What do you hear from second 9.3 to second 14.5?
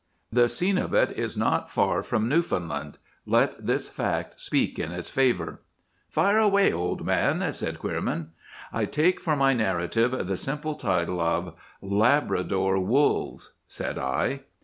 my narrative the simple title of— 'LABRADOR WOLVES.' said I.